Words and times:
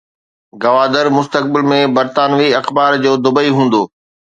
گوادر 0.63 1.05
مستقبل 1.17 1.61
۾ 1.75 1.79
برطانوي 1.99 2.49
اخبار 2.63 2.91
جو 3.03 3.11
دبئي 3.25 3.51
هوندو 3.57 3.81